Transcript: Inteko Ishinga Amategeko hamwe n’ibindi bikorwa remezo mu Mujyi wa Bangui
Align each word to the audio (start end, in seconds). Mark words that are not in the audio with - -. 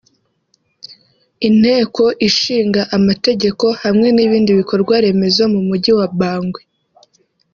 Inteko 1.47 2.03
Ishinga 2.27 2.81
Amategeko 2.97 3.65
hamwe 3.83 4.07
n’ibindi 4.15 4.51
bikorwa 4.59 4.93
remezo 5.05 5.43
mu 5.53 5.61
Mujyi 5.67 5.91
wa 5.97 6.07
Bangui 6.19 6.63